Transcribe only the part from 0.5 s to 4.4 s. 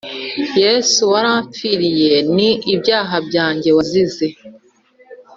Yesu warampfiriye ni ibyaha byanjye wazize